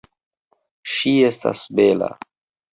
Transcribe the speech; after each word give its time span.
Ŝi 0.95 1.13
estas 1.29 1.69
bela. 1.81 2.13